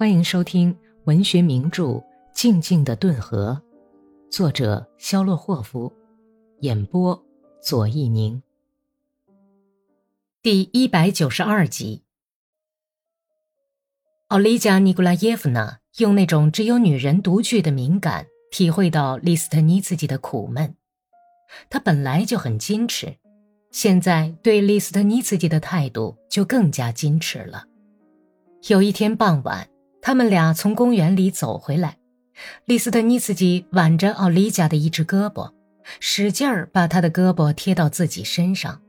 [0.00, 0.74] 欢迎收听
[1.04, 1.84] 文学名著
[2.32, 3.60] 《静静的顿河》，
[4.34, 5.92] 作者肖洛霍夫，
[6.60, 7.22] 演播
[7.62, 8.42] 左一宁。
[10.40, 12.02] 第一百九十二集，
[14.28, 20.76] 奥利加·尼古拉耶夫娜用那种只有女人独具的敏感，体会到利斯特尼茨基的苦闷。
[21.68, 23.18] 她本来就很矜持，
[23.70, 27.66] 现在对利斯特尼茨基的态度就更加矜持了。
[28.68, 29.68] 有一天傍晚。
[30.02, 31.98] 他们俩从公园里走回来，
[32.64, 35.52] 利斯特尼茨基挽着奥利加的一只胳膊，
[36.00, 38.80] 使劲儿把他的胳膊贴到自己身上。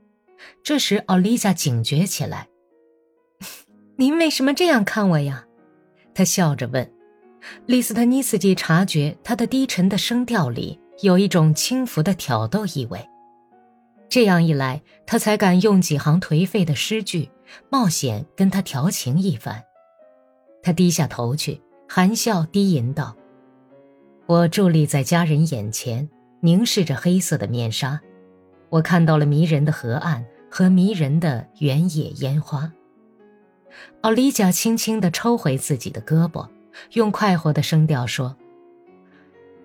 [0.62, 2.48] 这时，奥利加警觉起来
[3.96, 5.46] ：“您为什么这样看我呀？”
[6.14, 6.90] 他笑着问。
[7.66, 13.04] 利斯特尼茨基察觉他的低沉的声调里有一种轻浮的挑逗意味，
[14.08, 17.28] 这样一来，他才敢用几行颓废的诗句
[17.68, 19.62] 冒险跟他调情一番。
[20.62, 23.16] 他低下头去，含笑低吟道
[24.26, 26.08] ：“我伫立在家人眼前，
[26.40, 28.00] 凝视着黑色的面纱。
[28.68, 32.72] 我看到了迷人的河岸和迷人的原野烟花。”
[34.02, 36.48] 奥利加轻轻地抽回自己的胳膊，
[36.92, 38.36] 用快活的声调说：“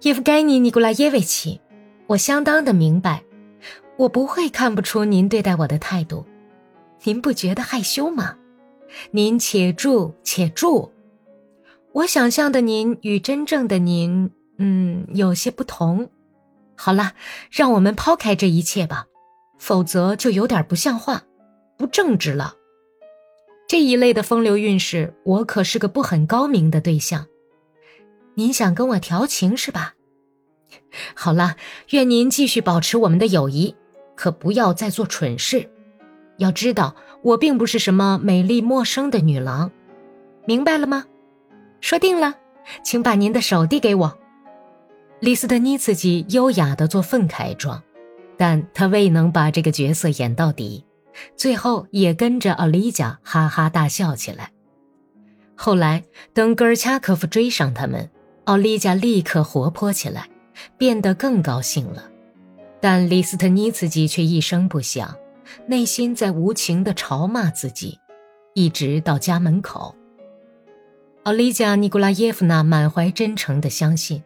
[0.01, 1.61] 叶夫盖尼·尼古拉耶维奇，
[2.07, 3.23] 我相当的明白，
[3.97, 6.25] 我不会看不出您对待我的态度。
[7.03, 8.35] 您不觉得害羞吗？”
[9.11, 10.89] 您且住，且住。
[11.97, 16.11] 我想象的您与真正的您，嗯，有些不同。
[16.75, 17.13] 好了，
[17.49, 19.07] 让我们抛开这一切吧，
[19.57, 21.23] 否则就有点不像话，
[21.75, 22.53] 不正直了。
[23.67, 27.25] 这一类的风流韵事，我可是个不很高明的对象。
[28.35, 29.95] 您想跟我调情是吧？
[31.15, 31.55] 好了，
[31.89, 33.75] 愿您继续保持我们的友谊，
[34.15, 35.67] 可不要再做蠢事。
[36.37, 36.95] 要知道。
[37.23, 39.71] 我并不是什么美丽陌生的女郎，
[40.45, 41.03] 明白了吗？
[41.81, 42.33] 说定了，
[42.83, 44.17] 请把您的手递给我。
[45.19, 47.81] 李斯特尼茨基优雅的做愤慨状，
[48.37, 50.85] 但他未能把这个角色演到底，
[51.35, 54.51] 最后也跟着奥利加哈哈大笑起来。
[55.55, 58.09] 后来，等戈尔恰科夫追上他们，
[58.45, 60.29] 奥利加立刻活泼起来，
[60.77, 62.11] 变得更高兴了，
[62.79, 65.15] 但李斯特尼茨基却一声不响。
[65.65, 67.97] 内心在无情地嘲骂自己，
[68.53, 69.95] 一直到家门口。
[71.27, 74.23] 奥利加·尼古拉耶夫娜满怀真诚地相信，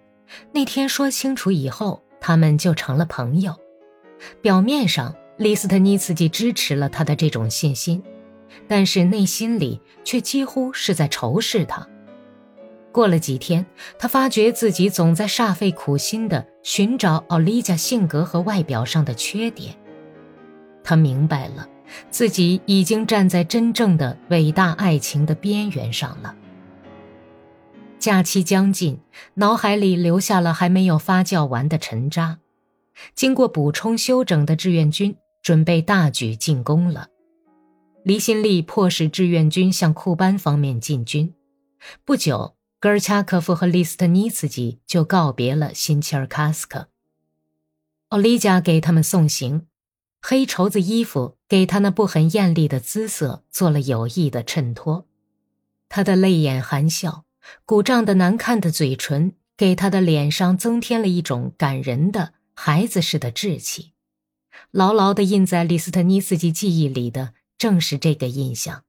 [0.51, 3.56] 那天说清楚以后，他们就成了朋友。
[4.39, 8.03] 表面上，利斯特尼茨基支持了他的这种信心，
[8.67, 11.88] 但是内心里却几乎是在仇视他。
[12.91, 13.66] 过了几天，
[13.97, 19.73] 他发觉自己总在煞费苦心地寻找奥利加性格和外表上的缺点。
[20.84, 21.67] 他明白了，
[22.11, 26.35] 自己已经站在真正的伟大爱情的边缘上了。
[28.01, 29.00] 假期将近，
[29.35, 32.39] 脑海里留下了还没有发酵完的沉渣。
[33.13, 37.09] 经过补充休整的志愿军准备大举进攻了。
[38.03, 41.35] 离心力迫使志愿军向库班方面进军。
[42.03, 46.88] 不久，戈尔恰科夫和利斯特尼茨基就告别了新切尔卡斯克。
[48.09, 49.67] 奥利加给他们送行。
[50.23, 55.06] 黑绸子衣服给他那不很艳丽的姿色做了有意的衬托，
[55.88, 57.25] 他的泪眼含笑，
[57.66, 63.94] 鼓胀的难看的嘴唇给他的脸上增添了一种感人的孩子似的稚气。
[64.72, 68.84] 牢牢地印在李斯特尼斯基记忆里的正是这个印象。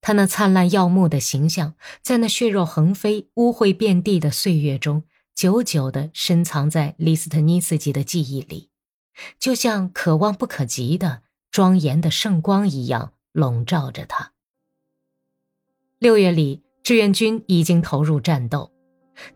[0.00, 8.70] 他那灿烂耀目的形象，在那血肉横飞、污秽遍地的岁月中，久久地深藏在李斯特尼斯基的记忆里。
[9.38, 14.32] 就像可望不可及的庄严的圣光一样笼罩着他。
[15.98, 18.70] 六月里，志愿军已经投入战斗，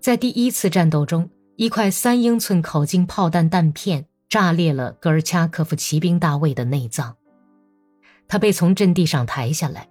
[0.00, 7.16] 在第一次战斗中，一块三英寸口径炮弹弹片炸裂了戈尔恰科夫骑兵大卫的内脏，
[8.26, 9.88] 他被从阵地上抬下来。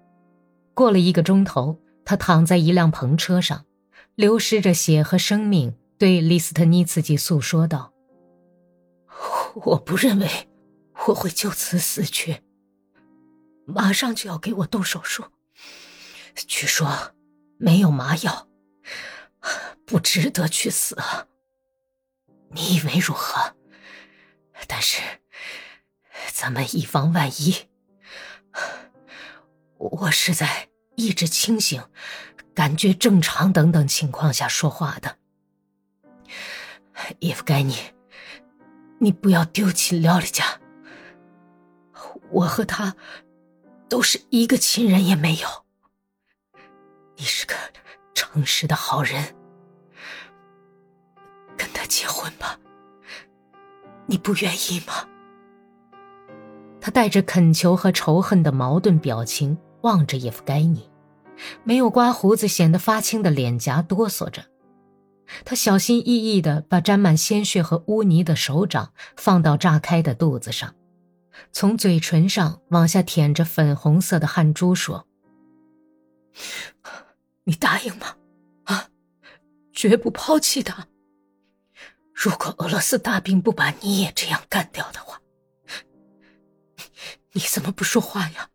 [0.73, 3.65] 过了一个钟头，他躺在一辆篷车上，
[4.15, 7.93] 流失着血和生命，对利斯特尼茨基诉说道。
[9.53, 10.27] 我不认为
[11.07, 12.41] 我会就此死去。
[13.65, 15.23] 马上就要给我动手术，
[16.35, 17.13] 据说
[17.63, 18.49] 没有麻药，
[19.85, 20.97] 不值得去死。
[22.49, 23.55] 你以为如何？
[24.67, 25.01] 但是
[26.33, 27.55] 咱们以防万一，
[29.77, 30.67] 我是在
[30.97, 31.81] 意志清醒、
[32.53, 35.17] 感觉正常等等情况下说话的，
[37.19, 37.77] 伊夫盖尼。
[38.99, 40.59] 你不要丢弃廖丽家。
[42.29, 42.93] 我和他
[43.87, 45.62] 都是一个亲人也没有。
[47.23, 47.45] 你是。
[47.45, 47.55] 个
[48.13, 49.33] 诚实的好人，
[51.55, 52.59] 跟他结婚吧。
[54.07, 55.07] 你不愿意吗？
[56.81, 60.91] 他带着恳求和仇恨的矛盾表情望着叶夫盖尼，
[61.63, 64.43] 没有刮胡子显得发青的脸颊哆嗦着。
[65.45, 70.75] 他小心翼翼地把沾满鲜血和污泥的手掌放到炸开的肚子上，
[71.53, 75.07] 从嘴唇上往下舔着粉红色的汗珠，说
[77.45, 78.15] ：“你答应吗？
[78.65, 78.89] 啊，
[79.71, 80.87] 绝不抛弃他。
[82.13, 85.19] 如果俄罗斯大兵不把你也这样干掉的话，
[87.33, 88.49] 你怎么不说话呀？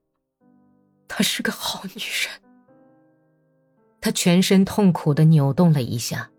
[1.06, 2.42] 她是个好女人。”
[4.00, 6.30] 她全身痛苦的扭动了一下。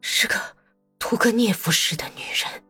[0.00, 0.34] 是个
[0.98, 2.64] 屠格涅夫式的女人。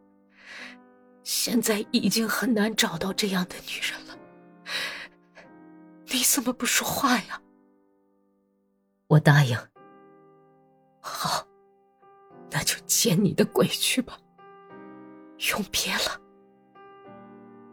[1.23, 4.19] 现在已经很难找到这样的女人了。
[6.06, 7.41] 你怎么不说话呀？
[9.08, 9.56] 我答应。
[11.00, 11.47] 好，
[12.50, 14.19] 那就见你的鬼去吧。
[15.53, 16.20] 永别了。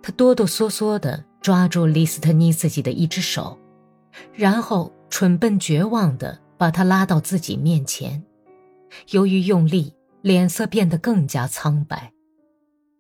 [0.02, 3.58] 他哆哆嗦嗦的抓住李斯特尼斯基的一只手，
[4.34, 8.24] 然后蠢笨绝望的把他拉到自己面前。
[9.10, 12.12] 由于用力，脸色变得更加苍白。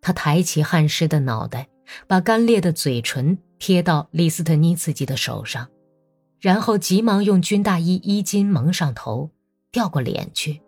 [0.01, 1.67] 他抬起汗湿的脑袋，
[2.07, 5.69] 把干裂的嘴唇贴到李斯特尼茨基的手上，
[6.43, 9.29] 然后急忙用军大衣衣襟蒙上头，
[9.71, 10.61] 掉过脸去。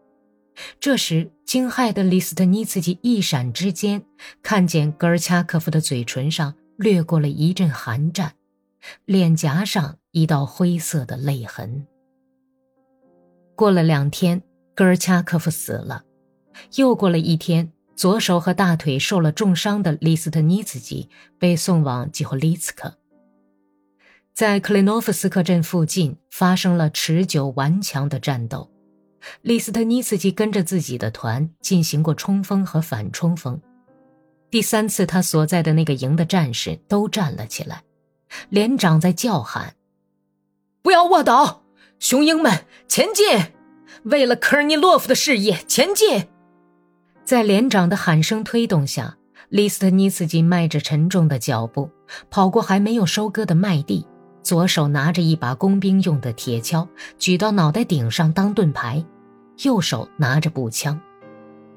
[0.80, 4.02] 这时，惊骇的李斯特尼茨基一闪之间，
[4.42, 8.36] 看见戈尔恰科夫的嘴唇上掠过了一阵寒战，
[9.04, 11.86] 脸颊上一道灰色的泪痕。
[13.54, 14.42] 过了两天。
[14.74, 16.04] 戈尔恰科夫死了，
[16.76, 22.94] 又过了一天，左手和大腿受了重伤的李斯特尼茨基被送往基霍利茨克。
[24.36, 28.70] 在克雷诺夫斯克镇附近发生了持久顽强的战斗，
[29.42, 33.58] 利斯特尼茨基跟着自己的团进行过冲锋和反冲锋。
[34.52, 37.82] 第三次，他所在的那个营的战士都站了起来，
[38.50, 39.74] 连长在叫喊
[40.84, 41.64] ：“不要卧倒，
[42.00, 43.26] 雄鹰们，前进！”
[44.04, 46.28] 为了科尔尼洛夫的事业前进，
[47.24, 49.16] 在连长的喊声推动下，
[49.48, 51.90] 利斯特尼斯基迈着沉重的脚步
[52.30, 54.06] 跑过还没有收割的麦地，
[54.46, 56.88] 左手拿着一把工兵用的铁锹
[57.18, 59.04] 举到脑袋顶上当盾牌，
[59.64, 61.02] 右手拿着步枪。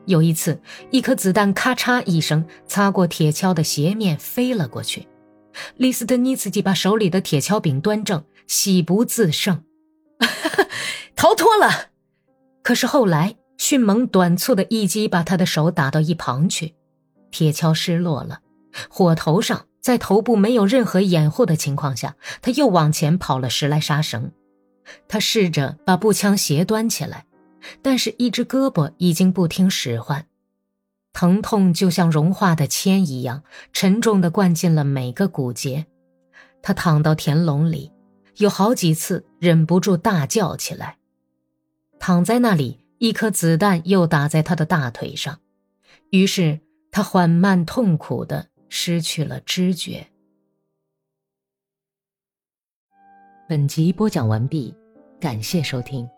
[0.05, 0.61] 有一次，
[0.91, 5.09] 一颗子弹咔嚓一声擦过铁锹的斜面飞了过去，
[5.77, 9.65] 利斯特尼斯基把手里的铁锹柄端正，喜不自胜，
[11.17, 11.87] 逃脱了。
[12.63, 16.75] 可是后来，迅猛短促的一击把他的手打到一旁去，
[17.31, 18.41] 铁锹失落了。
[18.91, 24.33] 火头上，在头部没有任何掩护的情况下，他又往前跑了十来杀绳。
[25.07, 27.27] 他试着把步枪斜端起来，
[27.83, 30.27] 但是一只胳膊已经不听使唤，
[31.13, 33.43] 疼痛就像融化的铅一样
[33.73, 35.87] 沉重地灌进了每个骨节。
[36.63, 37.93] 他躺到田笼里，
[38.37, 40.97] 有好几次忍不住大叫起来。
[41.99, 45.39] 躺在那里，一颗子弹又打在他的大腿上，
[46.11, 46.61] 于是
[46.91, 50.07] 他缓慢痛苦的失去了知觉。
[53.49, 54.75] 本集播讲完毕，
[55.19, 56.09] 感谢收听。